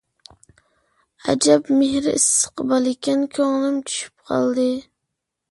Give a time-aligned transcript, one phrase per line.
[1.27, 4.69] ئەجەب مېھرى ئىسسىق بالىكەن، كۆڭلۈم چۈشۈپ قالدى.